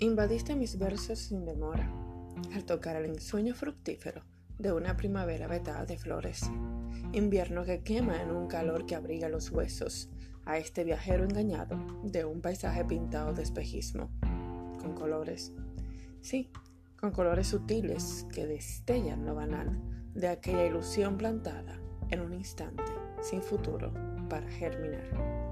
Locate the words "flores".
5.98-6.48